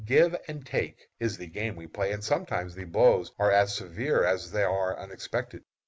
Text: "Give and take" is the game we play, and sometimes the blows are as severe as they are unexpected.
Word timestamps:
"Give 0.03 0.35
and 0.47 0.65
take" 0.65 1.09
is 1.19 1.37
the 1.37 1.45
game 1.45 1.75
we 1.75 1.85
play, 1.85 2.11
and 2.11 2.23
sometimes 2.23 2.73
the 2.73 2.85
blows 2.85 3.31
are 3.37 3.51
as 3.51 3.75
severe 3.75 4.23
as 4.23 4.49
they 4.49 4.63
are 4.63 4.97
unexpected. 4.97 5.63